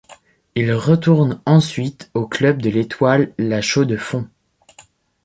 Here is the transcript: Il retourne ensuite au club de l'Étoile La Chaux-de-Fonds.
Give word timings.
Il 0.55 0.73
retourne 0.73 1.39
ensuite 1.45 2.09
au 2.15 2.25
club 2.27 2.59
de 2.59 2.71
l'Étoile 2.71 3.35
La 3.37 3.61
Chaux-de-Fonds. 3.61 4.27